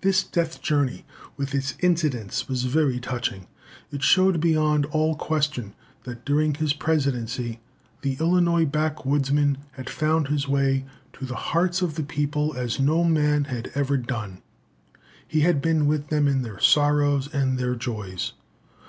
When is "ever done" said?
13.76-14.42